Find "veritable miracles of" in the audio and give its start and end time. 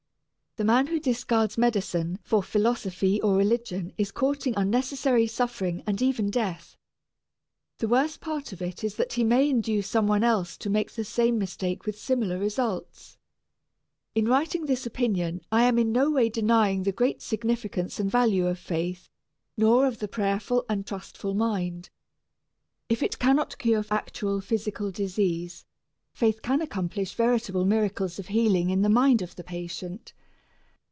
27.15-28.27